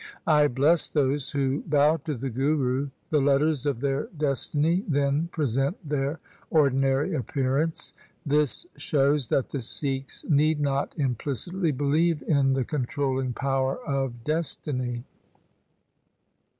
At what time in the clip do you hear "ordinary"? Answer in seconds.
6.49-7.13